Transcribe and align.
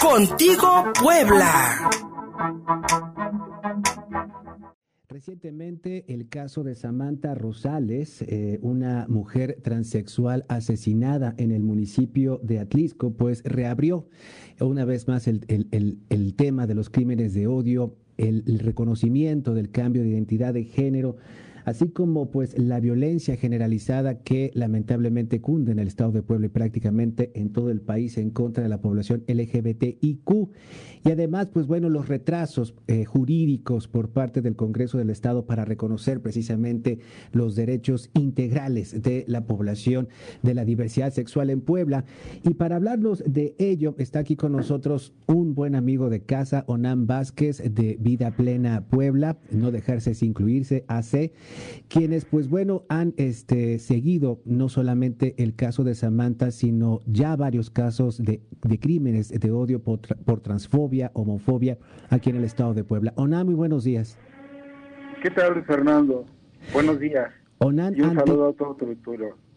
Contigo 0.00 0.84
Puebla. 1.02 1.90
Recientemente 5.08 6.04
el 6.06 6.28
caso 6.28 6.62
de 6.62 6.76
Samantha 6.76 7.34
Rosales, 7.34 8.22
eh, 8.22 8.60
una 8.62 9.06
mujer 9.08 9.58
transexual 9.60 10.44
asesinada 10.48 11.34
en 11.36 11.50
el 11.50 11.64
municipio 11.64 12.38
de 12.44 12.60
Atlisco, 12.60 13.14
pues 13.14 13.42
reabrió 13.42 14.06
una 14.60 14.84
vez 14.84 15.08
más 15.08 15.26
el, 15.26 15.44
el 15.50 16.34
tema 16.36 16.68
de 16.68 16.76
los 16.76 16.90
crímenes 16.90 17.34
de 17.34 17.48
odio, 17.48 17.96
el 18.18 18.60
reconocimiento 18.60 19.54
del 19.54 19.72
cambio 19.72 20.02
de 20.02 20.10
identidad 20.10 20.54
de 20.54 20.62
género 20.62 21.16
así 21.68 21.90
como 21.90 22.30
pues 22.30 22.58
la 22.58 22.80
violencia 22.80 23.36
generalizada 23.36 24.22
que 24.22 24.50
lamentablemente 24.54 25.42
cunde 25.42 25.72
en 25.72 25.78
el 25.78 25.88
estado 25.88 26.12
de 26.12 26.22
Puebla 26.22 26.46
y 26.46 26.48
prácticamente 26.48 27.30
en 27.34 27.52
todo 27.52 27.70
el 27.70 27.82
país 27.82 28.16
en 28.16 28.30
contra 28.30 28.62
de 28.62 28.70
la 28.70 28.80
población 28.80 29.22
LGBTIQ. 29.28 30.30
Y 31.04 31.10
además, 31.10 31.48
pues 31.52 31.66
bueno, 31.66 31.90
los 31.90 32.08
retrasos 32.08 32.74
eh, 32.86 33.04
jurídicos 33.04 33.86
por 33.86 34.08
parte 34.10 34.40
del 34.40 34.56
Congreso 34.56 34.96
del 34.96 35.10
Estado 35.10 35.44
para 35.44 35.66
reconocer 35.66 36.22
precisamente 36.22 37.00
los 37.32 37.54
derechos 37.54 38.10
integrales 38.14 39.02
de 39.02 39.24
la 39.28 39.46
población 39.46 40.08
de 40.42 40.54
la 40.54 40.64
diversidad 40.64 41.12
sexual 41.12 41.50
en 41.50 41.60
Puebla. 41.60 42.06
Y 42.44 42.54
para 42.54 42.76
hablarnos 42.76 43.22
de 43.26 43.54
ello, 43.58 43.94
está 43.98 44.20
aquí 44.20 44.36
con 44.36 44.52
nosotros 44.52 45.12
un 45.26 45.54
buen 45.54 45.74
amigo 45.74 46.08
de 46.08 46.22
casa, 46.22 46.64
Onam 46.66 47.06
Vázquez, 47.06 47.62
de 47.62 47.98
Vida 48.00 48.30
Plena 48.30 48.86
Puebla, 48.88 49.38
no 49.50 49.70
dejarse 49.70 50.14
sin 50.14 50.30
incluirse, 50.30 50.84
AC 50.88 51.32
quienes 51.88 52.24
pues 52.24 52.48
bueno 52.48 52.84
han 52.88 53.14
este, 53.16 53.78
seguido 53.78 54.40
no 54.44 54.68
solamente 54.68 55.34
el 55.38 55.54
caso 55.54 55.84
de 55.84 55.94
Samantha, 55.94 56.50
sino 56.50 57.00
ya 57.06 57.36
varios 57.36 57.70
casos 57.70 58.22
de, 58.22 58.40
crímenes 58.80 59.30
de 59.30 59.50
odio 59.50 59.80
por, 59.80 60.00
transfobia, 60.40 61.10
homofobia 61.14 61.78
aquí 62.10 62.30
en 62.30 62.36
el 62.36 62.44
estado 62.44 62.74
de 62.74 62.84
Puebla. 62.84 63.12
Onan, 63.16 63.46
muy 63.46 63.54
buenos 63.54 63.84
días. 63.84 64.18
¿Qué 65.22 65.30
tal, 65.30 65.64
Fernando? 65.64 66.24
Buenos 66.72 66.98
días. 67.00 67.30
Onan, 67.58 67.94
y 67.96 68.02
un 68.02 68.14
saludo 68.14 68.48
a 68.48 68.52
todo 68.52 68.74
tu 68.76 68.86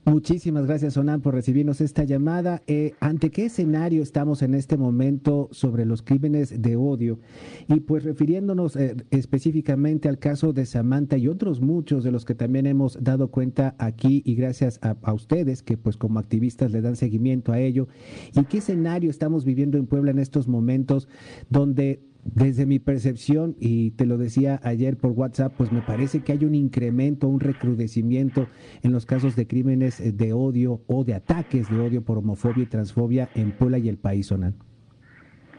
Muchísimas 0.04 0.66
gracias, 0.66 0.98
Onan, 0.98 1.22
por 1.22 1.36
recibirnos 1.36 1.80
esta 1.80 2.04
llamada. 2.04 2.64
Eh, 2.66 2.94
¿Ante 3.00 3.30
qué 3.30 3.46
escenario 3.46 4.02
estamos 4.02 4.42
en 4.42 4.56
este 4.56 4.76
momento 4.76 5.48
sobre 5.52 5.86
los 5.86 6.02
crímenes 6.02 6.60
de 6.60 6.76
odio? 6.76 7.20
Y 7.68 7.82
pues 7.82 8.04
refiriéndonos 8.04 8.76
eh, 8.78 8.96
específicamente 9.12 10.10
al 10.10 10.18
caso 10.18 10.54
de 10.54 10.66
Samantha 10.66 11.18
y 11.18 11.28
otros 11.28 11.62
muchos 11.62 12.04
de 12.04 12.12
los 12.12 12.26
que 12.26 12.34
también 12.34 12.66
hemos 12.66 12.98
dado 13.04 13.30
cuenta 13.30 13.76
aquí 13.78 14.24
y 14.26 14.34
gracias 14.34 14.80
a, 14.82 14.98
a 15.04 15.14
ustedes 15.14 15.62
que 15.62 15.78
pues 15.78 15.98
como 15.98 16.18
activistas 16.18 16.72
le 16.72 16.82
dan 16.82 16.96
seguimiento 16.96 17.52
a 17.52 17.60
ello. 17.60 17.88
¿Y 18.34 18.44
qué 18.46 18.58
escenario 18.58 19.12
estamos 19.12 19.46
viviendo 19.46 19.78
en 19.78 19.86
Puebla 19.86 20.10
en 20.10 20.20
estos 20.20 20.48
momentos 20.48 21.08
donde 21.52 22.11
desde 22.24 22.66
mi 22.66 22.80
percepción, 22.80 23.56
y 23.60 23.92
te 23.92 24.06
lo 24.06 24.18
decía 24.18 24.60
ayer 24.64 24.98
por 24.98 25.12
WhatsApp, 25.12 25.54
pues 25.58 25.72
me 25.72 25.82
parece 25.82 26.22
que 26.22 26.32
hay 26.32 26.46
un 26.46 26.56
incremento, 26.56 27.28
un 27.28 27.40
recrudecimiento 27.40 28.48
en 28.84 28.92
los 28.92 29.06
casos 29.06 29.36
de 29.36 29.48
crímenes 29.48 30.00
eh, 30.00 30.12
de 30.12 30.34
odio 30.34 30.82
o 30.88 31.04
de 31.04 31.16
ataques 31.16 31.70
de 31.70 31.80
odio 31.80 32.04
por 32.04 32.18
homofobia 32.20 32.64
y 32.64 32.68
transfobia 32.68 33.30
en 33.36 33.52
Puebla 33.52 33.80
y 33.80 33.90
el 33.90 33.98
país, 33.98 34.28
Sonan. 34.28 34.56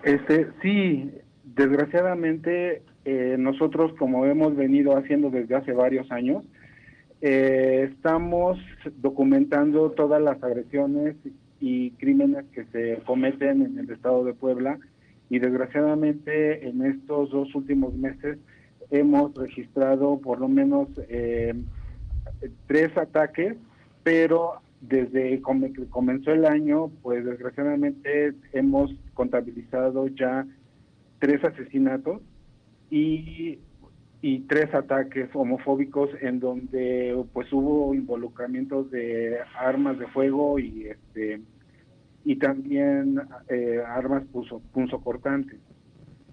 Este, 0.05 0.49
sí, 0.63 1.11
desgraciadamente 1.45 2.83
eh, 3.05 3.37
nosotros, 3.39 3.93
como 3.99 4.27
hemos 4.27 4.57
venido 4.57 4.97
haciendo 4.97 5.31
desde 5.31 5.57
hace 5.57 5.73
varios 5.73 6.11
años, 6.11 6.45
eh, 7.21 7.89
estamos 7.93 8.59
documentando 9.01 9.91
todas 9.93 10.21
las 10.21 10.43
agresiones 10.43 11.17
y 11.61 11.93
crímenes 11.93 12.45
que 12.53 12.65
se 12.67 13.01
cometen 13.05 13.63
en 13.63 13.79
el 13.79 13.91
estado 13.91 14.25
de 14.25 14.35
Puebla 14.35 14.79
y 15.33 15.39
desgraciadamente 15.39 16.69
en 16.69 16.85
estos 16.85 17.31
dos 17.31 17.55
últimos 17.55 17.95
meses 17.95 18.37
hemos 18.91 19.35
registrado 19.35 20.19
por 20.19 20.39
lo 20.39 20.47
menos 20.47 20.89
eh, 21.09 21.55
tres 22.67 22.95
ataques, 22.99 23.57
pero 24.03 24.61
desde 24.83 25.41
que 25.41 25.87
comenzó 25.89 26.33
el 26.33 26.45
año, 26.45 26.91
pues 27.01 27.25
desgraciadamente 27.25 28.35
hemos 28.53 28.95
contabilizado 29.15 30.07
ya 30.09 30.47
tres 31.19 31.43
asesinatos 31.43 32.21
y, 32.91 33.59
y 34.21 34.41
tres 34.41 34.75
ataques 34.75 35.31
homofóbicos 35.33 36.11
en 36.21 36.41
donde 36.41 37.25
pues 37.33 37.51
hubo 37.55 37.95
involucramientos 37.95 38.91
de 38.91 39.39
armas 39.59 39.99
de 39.99 40.09
fuego 40.09 40.59
y 40.59 40.89
este 40.89 41.41
y 42.25 42.37
también 42.37 43.21
eh, 43.49 43.83
armas 43.87 44.25
punzocortantes. 44.73 45.59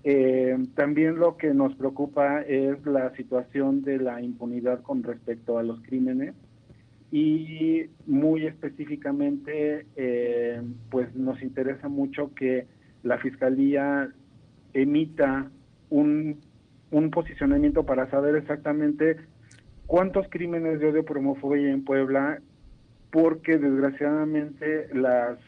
Eh, 0.03 0.57
también 0.75 1.17
lo 1.19 1.35
que 1.35 1.53
nos 1.53 1.75
preocupa 1.75 2.41
es 2.41 2.85
la 2.85 3.13
situación 3.15 3.81
de 3.81 3.97
la 3.97 4.21
impunidad 4.21 4.81
con 4.81 5.03
respecto 5.03 5.57
a 5.57 5.63
los 5.63 5.81
crímenes 5.81 6.35
y 7.11 7.85
muy 8.05 8.45
específicamente 8.45 9.87
eh, 9.95 10.61
pues 10.89 11.13
nos 11.15 11.41
interesa 11.41 11.89
mucho 11.89 12.33
que 12.33 12.67
la 13.03 13.17
fiscalía 13.17 14.09
emita 14.73 15.49
un, 15.89 16.39
un 16.91 17.09
posicionamiento 17.09 17.85
para 17.85 18.09
saber 18.09 18.35
exactamente 18.35 19.17
cuántos 19.85 20.27
crímenes 20.29 20.79
de 20.79 20.87
odio 20.87 21.03
por 21.03 21.17
homofobia 21.17 21.71
en 21.71 21.83
Puebla 21.83 22.39
porque 23.11 23.57
desgraciadamente 23.57 24.87
las 24.93 25.39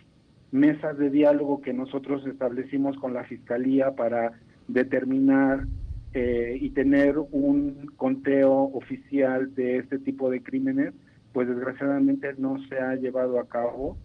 mesas 0.52 0.98
de 0.98 1.10
diálogo 1.10 1.62
que 1.62 1.74
nosotros 1.74 2.26
establecimos 2.28 2.98
con 2.98 3.14
la 3.14 3.24
Fiscalía 3.24 3.92
para 3.96 4.34
determinar 4.68 5.66
eh, 6.14 6.58
y 6.60 6.72
tener 6.72 7.18
un 7.18 7.90
conteo 7.96 8.52
oficial 8.74 9.56
de 9.56 9.78
este 9.78 9.98
tipo 9.98 10.30
de 10.30 10.44
crímenes, 10.44 10.94
pues 11.32 11.48
desgraciadamente 11.48 12.34
no 12.38 12.58
se 12.68 12.78
ha 12.78 12.96
llevado 12.96 13.40
a 13.40 13.48
cabo, 13.48 13.98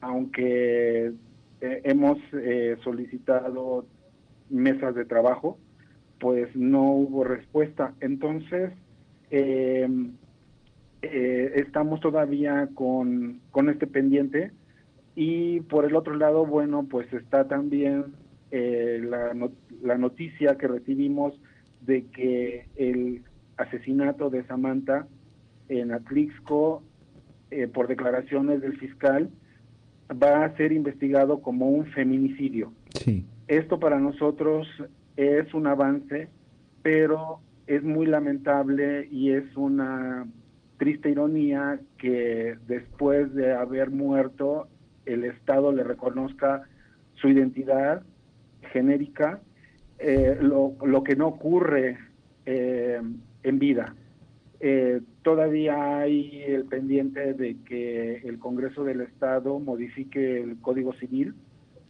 aunque 0.00 1.12
eh, 1.60 1.80
hemos 1.84 2.18
eh, 2.32 2.76
solicitado 2.82 3.86
mesas 4.50 4.96
de 4.96 5.04
trabajo, 5.04 5.58
pues 6.18 6.54
no 6.56 6.90
hubo 6.90 7.22
respuesta. 7.22 7.94
Entonces, 8.00 8.72
estamos 11.00 12.00
todavía 12.00 12.68
con, 12.74 13.40
con 13.50 13.68
este 13.68 13.86
pendiente 13.88 14.52
y 15.14 15.60
por 15.60 15.84
el 15.84 15.94
otro 15.96 16.14
lado, 16.16 16.44
bueno, 16.46 16.86
pues 16.90 17.12
está 17.12 17.46
también 17.46 18.06
eh, 18.50 19.00
la, 19.02 19.32
la 19.82 19.98
noticia 19.98 20.56
que 20.56 20.68
recibimos 20.68 21.34
de 21.82 22.06
que 22.06 22.66
el 22.76 23.22
asesinato 23.56 24.30
de 24.30 24.44
Samantha 24.44 25.06
en 25.68 25.92
Atlixco, 25.92 26.82
eh, 27.50 27.68
por 27.68 27.86
declaraciones 27.86 28.60
del 28.60 28.76
fiscal, 28.78 29.30
va 30.10 30.44
a 30.44 30.56
ser 30.56 30.72
investigado 30.72 31.40
como 31.40 31.68
un 31.68 31.86
feminicidio. 31.86 32.72
Sí. 32.94 33.24
Esto 33.48 33.78
para 33.78 33.98
nosotros 33.98 34.66
es 35.16 35.52
un 35.54 35.66
avance, 35.66 36.28
pero 36.82 37.40
es 37.66 37.82
muy 37.82 38.06
lamentable 38.06 39.08
y 39.10 39.30
es 39.30 39.44
una 39.56 40.26
triste 40.78 41.10
ironía 41.10 41.80
que 41.98 42.56
después 42.66 43.32
de 43.34 43.52
haber 43.52 43.90
muerto 43.90 44.68
el 45.06 45.24
Estado 45.24 45.72
le 45.72 45.84
reconozca 45.84 46.62
su 47.14 47.28
identidad 47.28 48.02
genérica, 48.72 49.40
eh, 49.98 50.36
lo, 50.40 50.74
lo, 50.84 51.04
que 51.04 51.16
no 51.16 51.28
ocurre 51.28 51.98
eh, 52.46 53.00
en 53.42 53.58
vida. 53.58 53.94
Eh, 54.60 55.00
todavía 55.22 55.98
hay 55.98 56.42
el 56.42 56.64
pendiente 56.64 57.34
de 57.34 57.56
que 57.64 58.16
el 58.18 58.38
Congreso 58.38 58.84
del 58.84 59.02
Estado 59.02 59.58
modifique 59.58 60.40
el 60.40 60.60
Código 60.60 60.94
Civil 60.94 61.34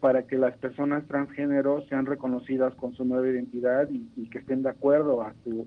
para 0.00 0.26
que 0.26 0.37
las 0.37 0.56
personas 0.58 1.06
transgénero 1.06 1.87
sean 1.88 2.05
reconocidas 2.05 2.75
con 2.75 2.94
su 2.94 3.05
nueva 3.05 3.28
identidad 3.28 3.88
y, 3.90 4.08
y, 4.17 4.28
que 4.28 4.38
estén 4.38 4.62
de 4.62 4.70
acuerdo 4.70 5.22
a 5.22 5.34
su 5.44 5.67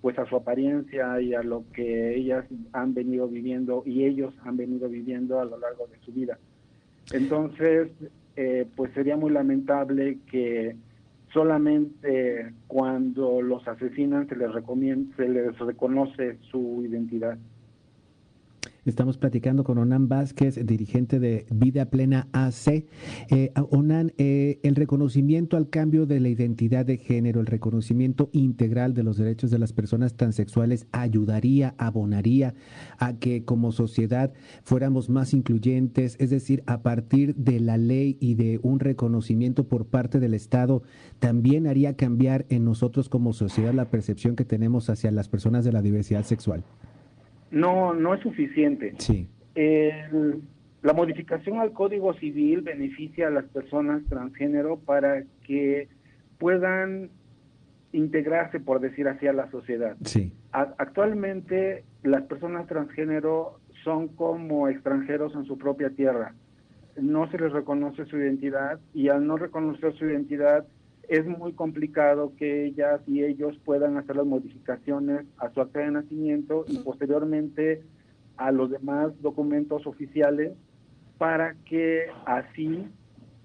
pues 0.00 0.18
a 0.18 0.26
su 0.26 0.36
apariencia 0.36 1.18
y 1.22 1.32
a 1.32 1.42
lo 1.42 1.64
que 1.72 2.14
ellas 2.14 2.44
han 2.74 2.92
venido 2.92 3.26
viviendo 3.26 3.82
y 3.86 4.04
ellos 4.04 4.34
han 4.44 4.58
venido 4.58 4.86
viviendo 4.86 5.40
a 5.40 5.46
lo 5.46 5.58
largo 5.58 5.86
de 5.86 5.98
su 6.04 6.12
vida. 6.12 6.38
Entonces, 7.12 7.88
eh, 8.36 8.66
pues 8.74 8.92
sería 8.94 9.16
muy 9.16 9.30
lamentable 9.30 10.18
que 10.30 10.76
solamente 11.32 12.52
cuando 12.68 13.42
los 13.42 13.66
asesinan 13.66 14.28
se 14.28 14.36
les, 14.36 14.50
se 15.16 15.28
les 15.28 15.58
reconoce 15.58 16.38
su 16.50 16.84
identidad. 16.86 17.36
Estamos 18.84 19.16
platicando 19.16 19.64
con 19.64 19.78
Onan 19.78 20.08
Vázquez, 20.08 20.60
dirigente 20.66 21.18
de 21.18 21.46
Vida 21.50 21.86
Plena 21.86 22.28
AC. 22.32 22.84
Eh, 23.30 23.50
Onan, 23.70 24.12
eh, 24.18 24.60
el 24.62 24.74
reconocimiento 24.74 25.56
al 25.56 25.70
cambio 25.70 26.04
de 26.04 26.20
la 26.20 26.28
identidad 26.28 26.84
de 26.84 26.98
género, 26.98 27.40
el 27.40 27.46
reconocimiento 27.46 28.28
integral 28.32 28.92
de 28.92 29.02
los 29.02 29.16
derechos 29.16 29.50
de 29.50 29.58
las 29.58 29.72
personas 29.72 30.16
transexuales 30.16 30.86
ayudaría, 30.92 31.74
abonaría 31.78 32.54
a 32.98 33.14
que 33.14 33.46
como 33.46 33.72
sociedad 33.72 34.34
fuéramos 34.64 35.08
más 35.08 35.32
incluyentes, 35.32 36.16
es 36.20 36.28
decir, 36.28 36.62
a 36.66 36.82
partir 36.82 37.34
de 37.36 37.60
la 37.60 37.78
ley 37.78 38.18
y 38.20 38.34
de 38.34 38.60
un 38.62 38.80
reconocimiento 38.80 39.66
por 39.66 39.86
parte 39.86 40.20
del 40.20 40.34
Estado, 40.34 40.82
también 41.20 41.66
haría 41.66 41.96
cambiar 41.96 42.44
en 42.50 42.66
nosotros 42.66 43.08
como 43.08 43.32
sociedad 43.32 43.72
la 43.72 43.88
percepción 43.88 44.36
que 44.36 44.44
tenemos 44.44 44.90
hacia 44.90 45.10
las 45.10 45.28
personas 45.30 45.64
de 45.64 45.72
la 45.72 45.80
diversidad 45.80 46.24
sexual 46.24 46.64
no, 47.54 47.94
no 47.94 48.14
es 48.14 48.20
suficiente. 48.20 48.94
Sí. 48.98 49.28
la 50.82 50.92
modificación 50.92 51.60
al 51.60 51.72
Código 51.72 52.12
Civil 52.14 52.60
beneficia 52.60 53.28
a 53.28 53.30
las 53.30 53.44
personas 53.44 54.02
transgénero 54.08 54.78
para 54.78 55.24
que 55.46 55.88
puedan 56.38 57.10
integrarse, 57.92 58.58
por 58.60 58.80
decir 58.80 59.06
así, 59.08 59.26
a 59.26 59.32
la 59.32 59.50
sociedad. 59.50 59.96
Sí. 60.04 60.32
actualmente 60.52 61.84
las 62.02 62.22
personas 62.24 62.66
transgénero 62.66 63.60
son 63.84 64.08
como 64.08 64.68
extranjeros 64.68 65.34
en 65.34 65.44
su 65.44 65.56
propia 65.56 65.90
tierra. 65.90 66.34
No 67.00 67.30
se 67.30 67.38
les 67.38 67.52
reconoce 67.52 68.04
su 68.06 68.18
identidad 68.18 68.80
y 68.92 69.08
al 69.08 69.26
no 69.26 69.36
reconocer 69.36 69.94
su 69.94 70.06
identidad 70.06 70.66
es 71.08 71.26
muy 71.26 71.52
complicado 71.52 72.32
que 72.36 72.66
ellas 72.66 73.00
y 73.06 73.24
ellos 73.24 73.56
puedan 73.64 73.96
hacer 73.96 74.16
las 74.16 74.26
modificaciones 74.26 75.26
a 75.38 75.50
su 75.50 75.60
acta 75.60 75.80
de 75.80 75.90
nacimiento 75.90 76.64
y 76.68 76.78
posteriormente 76.78 77.82
a 78.36 78.50
los 78.50 78.70
demás 78.70 79.12
documentos 79.20 79.86
oficiales 79.86 80.52
para 81.18 81.54
que 81.64 82.06
así 82.26 82.88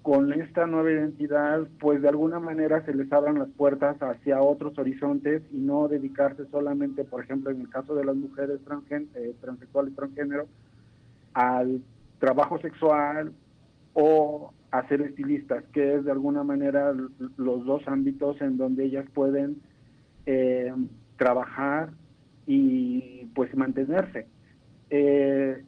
con 0.02 0.32
esta 0.32 0.66
nueva 0.66 0.90
identidad 0.90 1.66
pues 1.78 2.00
de 2.02 2.08
alguna 2.08 2.40
manera 2.40 2.84
se 2.84 2.94
les 2.94 3.12
abran 3.12 3.38
las 3.38 3.48
puertas 3.50 3.96
hacia 4.00 4.40
otros 4.40 4.78
horizontes 4.78 5.42
y 5.52 5.58
no 5.58 5.88
dedicarse 5.88 6.46
solamente 6.50 7.04
por 7.04 7.22
ejemplo 7.22 7.50
en 7.50 7.60
el 7.60 7.68
caso 7.68 7.94
de 7.94 8.04
las 8.04 8.16
mujeres 8.16 8.60
eh, 8.90 9.34
transexuales 9.40 9.94
transgénero 9.94 10.46
al 11.34 11.82
trabajo 12.18 12.58
sexual 12.58 13.32
o 13.92 14.52
a 14.70 14.86
ser 14.88 15.02
estilistas, 15.02 15.64
que 15.72 15.96
es 15.96 16.04
de 16.04 16.12
alguna 16.12 16.44
manera 16.44 16.92
los 17.36 17.64
dos 17.64 17.86
ámbitos 17.86 18.40
en 18.40 18.56
donde 18.56 18.84
ellas 18.84 19.06
pueden 19.12 19.56
eh, 20.26 20.72
trabajar 21.16 21.90
y 22.46 23.26
pues 23.34 23.54
mantenerse. 23.56 24.26
Eh, 24.90 25.62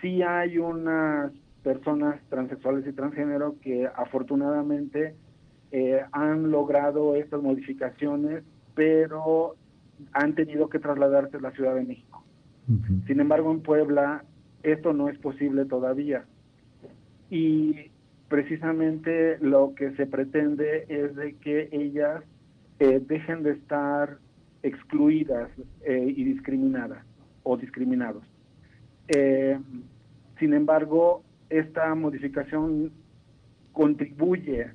sí 0.00 0.22
hay 0.22 0.58
unas 0.58 1.32
personas 1.62 2.20
transexuales 2.28 2.86
y 2.86 2.92
transgénero 2.92 3.56
que 3.60 3.86
afortunadamente 3.86 5.14
eh, 5.70 6.02
han 6.12 6.50
logrado 6.50 7.14
estas 7.14 7.42
modificaciones, 7.42 8.44
pero 8.74 9.54
han 10.12 10.34
tenido 10.34 10.68
que 10.68 10.78
trasladarse 10.78 11.36
a 11.36 11.40
la 11.40 11.52
Ciudad 11.52 11.74
de 11.74 11.84
México. 11.84 12.24
Sin 13.06 13.20
embargo, 13.20 13.52
en 13.52 13.60
Puebla 13.60 14.24
esto 14.62 14.92
no 14.92 15.08
es 15.08 15.18
posible 15.18 15.64
todavía. 15.64 16.24
Y 17.30 17.91
precisamente 18.32 19.36
lo 19.40 19.74
que 19.74 19.90
se 19.92 20.06
pretende 20.06 20.86
es 20.88 21.14
de 21.16 21.34
que 21.34 21.68
ellas 21.70 22.24
eh, 22.78 22.98
dejen 23.06 23.42
de 23.42 23.50
estar 23.50 24.16
excluidas 24.62 25.50
eh, 25.84 26.14
y 26.16 26.24
discriminadas 26.24 27.04
o 27.42 27.58
discriminados. 27.58 28.24
Eh, 29.08 29.58
sin 30.38 30.54
embargo, 30.54 31.22
esta 31.50 31.94
modificación 31.94 32.92
contribuye 33.74 34.70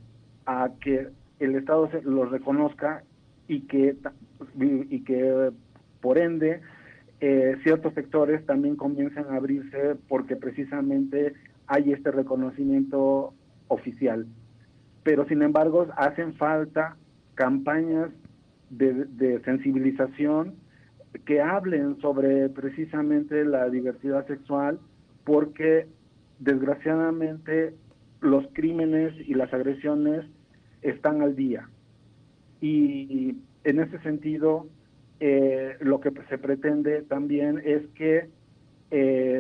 a 0.45 0.69
que 0.79 1.07
el 1.39 1.55
Estado 1.55 1.89
los 2.03 2.29
reconozca 2.29 3.01
y 3.47 3.61
que, 3.61 3.95
y 4.91 4.99
que 5.03 5.51
por 5.99 6.19
ende 6.19 6.61
ciertos 7.63 7.95
sectores 7.95 8.45
también 8.45 8.75
comiencen 8.75 9.25
a 9.31 9.37
abrirse 9.37 9.95
porque 10.07 10.35
precisamente 10.35 11.33
hay 11.65 11.91
este 11.91 12.11
reconocimiento 12.11 13.33
oficial. 13.67 14.25
Pero 15.03 15.25
sin 15.27 15.41
embargo 15.41 15.87
hacen 15.95 16.33
falta 16.35 16.97
campañas 17.35 18.09
de, 18.69 19.41
sensibilización 19.45 20.55
que 21.25 21.41
hablen 21.41 21.97
sobre 22.01 22.49
precisamente 22.49 23.45
la 23.45 23.69
diversidad 23.69 24.27
sexual 24.27 24.79
porque 25.23 25.87
desgraciadamente 26.39 27.73
los 28.21 28.45
crímenes 28.53 29.13
y 29.27 29.33
las 29.33 29.53
agresiones 29.53 30.25
están 30.81 31.21
al 31.21 31.35
día. 31.35 31.69
Y 32.61 33.37
en 33.63 33.79
ese 33.79 33.99
sentido, 33.99 34.67
eh, 35.19 35.75
lo 35.79 35.99
que 35.99 36.11
se 36.29 36.37
pretende 36.37 37.01
también 37.03 37.61
es 37.63 37.85
que 37.95 38.29
eh, 38.91 39.36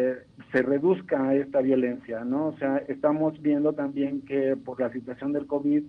se 0.57 0.63
reduzca 0.63 1.35
esta 1.35 1.61
violencia, 1.61 2.25
¿no? 2.25 2.47
O 2.47 2.57
sea, 2.57 2.77
estamos 2.87 3.39
viendo 3.43 3.73
también 3.73 4.21
que 4.21 4.55
por 4.57 4.79
la 4.79 4.91
situación 4.91 5.31
del 5.31 5.45
COVID 5.45 5.83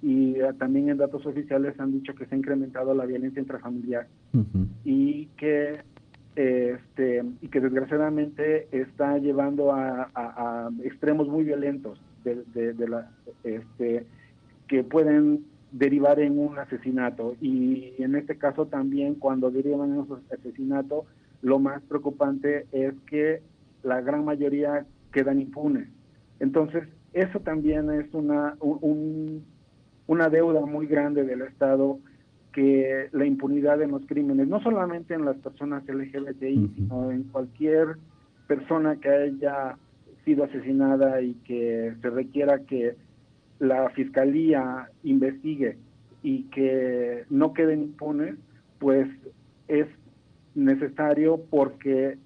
y 0.00 0.36
eh, 0.36 0.52
también 0.58 0.88
en 0.88 0.96
datos 0.96 1.26
oficiales 1.26 1.78
han 1.78 1.92
dicho 1.92 2.14
que 2.14 2.24
se 2.24 2.34
ha 2.34 2.38
incrementado 2.38 2.94
la 2.94 3.04
violencia 3.04 3.42
intrafamiliar. 3.42 4.06
Y 4.84 5.26
que 5.36 5.80
este 6.34 7.24
y 7.42 7.48
que 7.48 7.60
desgraciadamente 7.60 8.68
está 8.72 9.18
llevando 9.18 9.72
a, 9.72 10.70
extremos 10.82 11.28
muy 11.28 11.44
violentos 11.44 12.00
de, 12.24 12.74
la 12.88 13.10
este 13.44 14.06
que 14.66 14.82
pueden 14.82 15.44
derivar 15.72 16.20
en 16.20 16.38
un 16.38 16.58
asesinato. 16.58 17.36
Y 17.42 17.92
en 17.98 18.14
este 18.14 18.38
caso 18.38 18.64
también 18.64 19.16
cuando 19.16 19.50
derivan 19.50 19.92
en 19.92 19.98
un 19.98 20.22
asesinato 20.32 21.04
lo 21.42 21.58
más 21.58 21.82
preocupante 21.82 22.66
es 22.72 22.94
que 23.10 23.42
la 23.82 24.00
gran 24.00 24.24
mayoría 24.24 24.86
quedan 25.12 25.40
impunes. 25.40 25.88
Entonces, 26.40 26.88
eso 27.12 27.40
también 27.40 27.90
es 27.90 28.12
una, 28.12 28.56
una 30.06 30.28
deuda 30.28 30.66
muy 30.66 30.86
grande 30.86 31.24
del 31.24 31.42
Estado 31.42 31.98
que 32.52 33.08
la 33.12 33.26
impunidad 33.26 33.82
en 33.82 33.90
los 33.90 34.06
crímenes, 34.06 34.48
no 34.48 34.62
solamente 34.62 35.14
en 35.14 35.24
las 35.24 35.36
personas 35.36 35.84
LGBTI, 35.86 36.72
sino 36.74 37.10
en 37.10 37.24
cualquier 37.24 37.96
persona 38.46 38.96
que 38.96 39.08
haya 39.08 39.76
sido 40.24 40.44
asesinada 40.44 41.20
y 41.20 41.34
que 41.44 41.94
se 42.00 42.10
requiera 42.10 42.60
que 42.60 42.96
la 43.58 43.90
fiscalía 43.90 44.90
investigue 45.04 45.76
y 46.22 46.44
que 46.44 47.24
no 47.30 47.52
queden 47.52 47.82
impunes, 47.82 48.36
pues 48.78 49.08
es 49.68 49.86
necesario 50.54 51.40
porque 51.50 52.18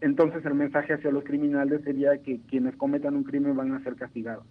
entonces 0.00 0.44
el 0.44 0.54
mensaje 0.54 0.94
hacia 0.94 1.10
los 1.10 1.24
criminales 1.24 1.82
sería 1.84 2.18
que 2.18 2.40
quienes 2.48 2.76
cometan 2.76 3.16
un 3.16 3.24
crimen 3.24 3.56
van 3.56 3.72
a 3.72 3.82
ser 3.82 3.96
castigados. 3.96 4.44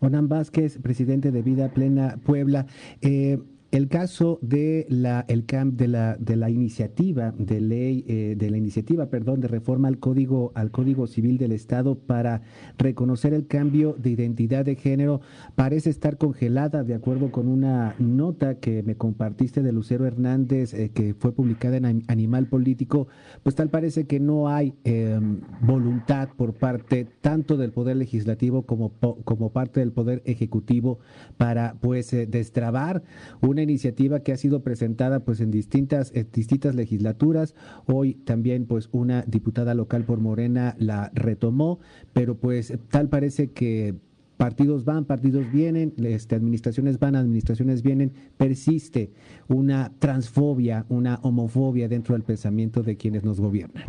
Onan 0.00 0.28
Vázquez, 0.28 0.78
presidente 0.78 1.30
de 1.30 1.42
Vida 1.42 1.68
Plena 1.68 2.16
Puebla. 2.24 2.66
Eh, 3.00 3.38
el 3.72 3.88
caso 3.88 4.38
de 4.42 4.86
la 4.88 5.24
el 5.28 5.44
de 5.46 5.88
la 5.88 6.16
de 6.16 6.36
la 6.36 6.50
iniciativa 6.50 7.34
de 7.36 7.60
ley 7.60 8.04
eh, 8.06 8.34
de 8.36 8.50
la 8.50 8.58
iniciativa 8.58 9.06
perdón 9.06 9.40
de 9.40 9.48
reforma 9.48 9.88
al 9.88 9.98
código 9.98 10.52
al 10.54 10.70
código 10.70 11.06
civil 11.06 11.36
del 11.36 11.52
estado 11.52 11.96
para 11.96 12.42
reconocer 12.78 13.34
el 13.34 13.46
cambio 13.46 13.96
de 13.98 14.10
identidad 14.10 14.64
de 14.64 14.76
género 14.76 15.20
parece 15.56 15.90
estar 15.90 16.16
congelada 16.16 16.84
de 16.84 16.94
acuerdo 16.94 17.32
con 17.32 17.48
una 17.48 17.96
nota 17.98 18.56
que 18.56 18.82
me 18.82 18.96
compartiste 18.96 19.62
de 19.62 19.72
Lucero 19.72 20.06
Hernández 20.06 20.72
eh, 20.72 20.90
que 20.94 21.14
fue 21.14 21.32
publicada 21.32 21.76
en 21.76 22.04
Animal 22.06 22.46
Político 22.46 23.08
pues 23.42 23.56
tal 23.56 23.68
parece 23.68 24.06
que 24.06 24.20
no 24.20 24.48
hay 24.48 24.74
em, 24.84 25.40
voluntad 25.60 26.28
por 26.36 26.54
parte 26.54 27.06
tanto 27.20 27.56
del 27.56 27.72
poder 27.72 27.96
legislativo 27.96 28.62
como 28.62 28.92
como 29.24 29.50
parte 29.50 29.80
del 29.80 29.92
poder 29.92 30.22
ejecutivo 30.24 31.00
para 31.36 31.74
pues 31.80 32.12
eh, 32.12 32.26
destrabar 32.26 33.02
un 33.40 33.55
una 33.56 33.62
iniciativa 33.62 34.20
que 34.20 34.32
ha 34.32 34.36
sido 34.36 34.62
presentada 34.62 35.20
pues 35.20 35.40
en 35.40 35.50
distintas, 35.50 36.12
distintas 36.30 36.74
legislaturas. 36.74 37.54
Hoy 37.86 38.12
también 38.12 38.66
pues 38.66 38.90
una 38.92 39.22
diputada 39.22 39.72
local 39.72 40.04
por 40.04 40.20
Morena 40.20 40.76
la 40.78 41.10
retomó, 41.14 41.80
pero 42.12 42.36
pues 42.36 42.78
tal 42.90 43.08
parece 43.08 43.52
que 43.52 43.94
partidos 44.36 44.84
van, 44.84 45.06
partidos 45.06 45.50
vienen, 45.50 45.94
este, 45.96 46.34
administraciones 46.34 46.98
van, 46.98 47.16
administraciones 47.16 47.82
vienen, 47.82 48.12
persiste 48.36 49.10
una 49.48 49.90
transfobia, 50.00 50.84
una 50.90 51.14
homofobia 51.22 51.88
dentro 51.88 52.14
del 52.14 52.24
pensamiento 52.24 52.82
de 52.82 52.98
quienes 52.98 53.24
nos 53.24 53.40
gobiernan. 53.40 53.84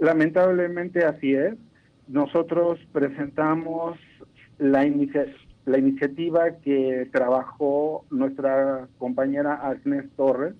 Lamentablemente 0.00 1.04
así 1.04 1.34
es. 1.34 1.54
Nosotros 2.08 2.78
presentamos 2.92 3.98
la 4.58 4.86
iniciativa 4.86 5.43
la 5.66 5.78
iniciativa 5.78 6.58
que 6.62 7.08
trabajó 7.12 8.04
nuestra 8.10 8.88
compañera 8.98 9.54
Agnes 9.54 10.10
Torres 10.16 10.54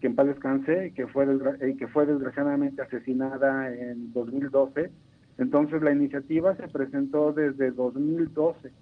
que 0.00 0.06
en 0.06 0.16
paz 0.16 0.26
descanse, 0.26 0.92
que 0.96 1.06
fue, 1.06 1.26
eh, 1.60 1.76
que 1.78 1.86
fue 1.88 2.06
desgraciadamente 2.06 2.82
asesinada 2.82 3.72
en 3.72 4.12
2012. 4.12 4.90
Entonces 5.38 5.82
la 5.82 5.92
iniciativa 5.92 6.56
se 6.56 6.68
presentó 6.68 7.32
desde 7.32 7.70
2012. 7.70 8.72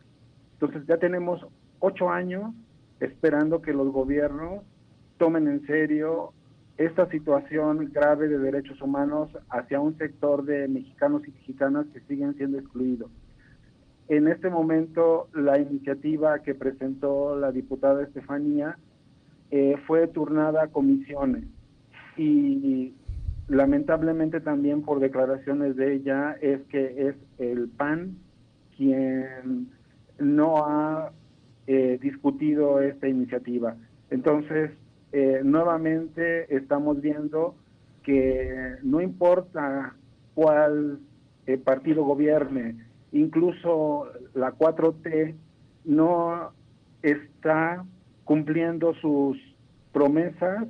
Entonces 0.55 0.87
ya 0.87 0.97
tenemos 0.97 1.45
ocho 1.81 2.09
años 2.11 2.55
esperando 3.01 3.63
que 3.63 3.73
los 3.73 3.93
gobiernos 3.93 4.63
tomen 5.19 5.49
en 5.49 5.67
serio 5.67 6.33
esta 6.77 7.09
situación 7.11 7.91
grave 7.93 8.29
de 8.29 8.39
derechos 8.39 8.81
humanos 8.81 9.29
hacia 9.51 9.81
un 9.81 9.99
sector 9.99 10.45
de 10.45 10.69
mexicanos 10.69 11.23
y 11.27 11.33
mexicanas 11.33 11.87
que 11.93 12.01
siguen 12.03 12.35
siendo 12.37 12.59
excluidos. 12.59 13.11
En 14.09 14.27
este 14.27 14.49
momento, 14.49 15.29
la 15.35 15.59
iniciativa 15.59 16.39
que 16.39 16.55
presentó 16.55 17.37
la 17.37 17.53
diputada 17.53 18.03
Estefanía 18.03 18.79
eh, 19.51 19.77
fue 19.87 20.09
turnada 20.09 20.65
a 20.65 20.69
comisiones 20.69 21.45
y 22.17 22.95
lamentablemente 23.49 24.41
también 24.41 24.83
por 24.83 24.99
declaraciones 24.99 25.77
de 25.77 25.95
ella 25.95 26.37
es 26.41 26.63
que 26.71 27.09
es 27.09 27.17
el 27.39 27.69
PAN 27.69 28.17
quien 28.77 29.69
no 30.19 30.65
ha 30.65 31.13
eh, 31.67 31.99
discutido 32.01 32.81
esta 32.81 33.09
iniciativa. 33.09 33.77
Entonces, 34.11 34.71
eh, 35.13 35.43
nuevamente 35.45 36.55
estamos 36.55 37.01
viendo 37.03 37.55
que 38.03 38.77
no 38.83 39.03
importa 39.03 39.95
cuál 40.35 40.99
partido 41.65 42.05
gobierne, 42.05 42.88
incluso 43.13 44.09
la 44.35 44.53
4T 44.53 45.35
no 45.85 46.53
está 47.03 47.85
cumpliendo 48.25 48.95
sus 48.95 49.39
promesas 49.93 50.67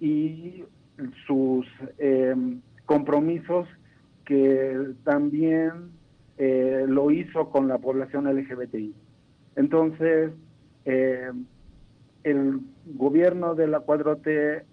y 0.00 0.64
sus 1.26 1.66
em, 1.98 2.60
compromisos 2.86 3.68
que 4.24 4.94
también 5.04 5.90
eh, 6.38 6.84
lo 6.88 7.10
hizo 7.10 7.50
con 7.50 7.68
la 7.68 7.78
población 7.78 8.24
LGBTI. 8.24 8.94
Entonces, 9.56 10.32
em, 10.84 11.44
el 12.24 12.60
gobierno 12.86 13.54
de 13.54 13.66
la 13.66 13.80
4T 13.80 14.64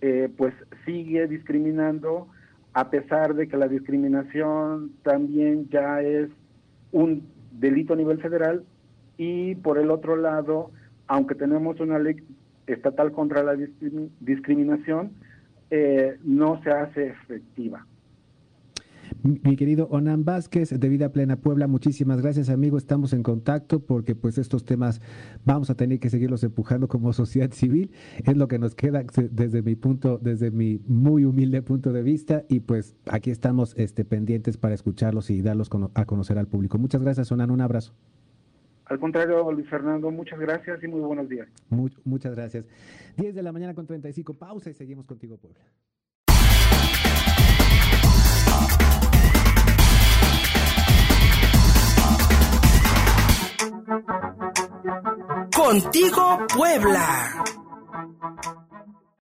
eh, 0.00 0.28
pues 0.36 0.54
sigue 0.84 1.26
discriminando 1.28 2.28
a 2.72 2.90
pesar 2.90 3.34
de 3.34 3.48
que 3.48 3.56
la 3.56 3.68
discriminación 3.68 4.92
también 5.02 5.68
ya 5.68 6.00
es 6.00 6.30
un 6.92 7.26
delito 7.50 7.94
a 7.94 7.96
nivel 7.96 8.20
federal 8.20 8.64
y 9.16 9.54
por 9.56 9.78
el 9.78 9.90
otro 9.90 10.16
lado, 10.16 10.70
aunque 11.06 11.34
tenemos 11.34 11.80
una 11.80 11.98
ley 11.98 12.16
estatal 12.66 13.12
contra 13.12 13.42
la 13.42 13.56
discriminación, 14.20 15.12
eh, 15.70 16.18
no 16.22 16.62
se 16.62 16.70
hace 16.70 17.08
efectiva. 17.08 17.86
Mi 19.22 19.54
querido 19.54 19.86
Onan 19.90 20.24
Vázquez, 20.24 20.70
de 20.70 20.88
Vida 20.88 21.12
Plena 21.12 21.36
Puebla, 21.36 21.68
muchísimas 21.68 22.20
gracias, 22.20 22.48
amigo. 22.48 22.76
Estamos 22.76 23.12
en 23.12 23.22
contacto 23.22 23.78
porque 23.78 24.16
pues 24.16 24.36
estos 24.36 24.64
temas 24.64 25.00
vamos 25.44 25.70
a 25.70 25.76
tener 25.76 26.00
que 26.00 26.10
seguirlos 26.10 26.42
empujando 26.42 26.88
como 26.88 27.12
sociedad 27.12 27.52
civil. 27.52 27.92
Es 28.24 28.36
lo 28.36 28.48
que 28.48 28.58
nos 28.58 28.74
queda 28.74 29.04
desde 29.30 29.62
mi 29.62 29.76
punto, 29.76 30.18
desde 30.18 30.50
mi 30.50 30.80
muy 30.88 31.24
humilde 31.24 31.62
punto 31.62 31.92
de 31.92 32.02
vista 32.02 32.44
y 32.48 32.60
pues 32.60 32.96
aquí 33.06 33.30
estamos 33.30 33.74
este, 33.76 34.04
pendientes 34.04 34.56
para 34.56 34.74
escucharlos 34.74 35.30
y 35.30 35.40
darlos 35.40 35.70
a 35.94 36.04
conocer 36.04 36.36
al 36.36 36.48
público. 36.48 36.78
Muchas 36.78 37.02
gracias, 37.02 37.30
Onan. 37.30 37.52
Un 37.52 37.60
abrazo. 37.60 37.94
Al 38.86 38.98
contrario, 38.98 39.52
Luis 39.52 39.68
Fernando, 39.68 40.10
muchas 40.10 40.40
gracias 40.40 40.82
y 40.82 40.88
muy 40.88 41.00
buenos 41.00 41.28
días. 41.28 41.46
muchas 42.02 42.34
gracias. 42.34 42.64
10 43.18 43.36
de 43.36 43.42
la 43.42 43.52
mañana 43.52 43.72
con 43.72 43.86
35, 43.86 44.34
pausa 44.34 44.68
y 44.68 44.74
seguimos 44.74 45.06
contigo, 45.06 45.36
Puebla. 45.36 45.60
Contigo 55.72 56.38
Puebla. 56.54 57.44